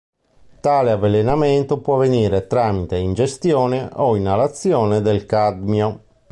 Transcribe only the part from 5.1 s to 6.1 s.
cadmio.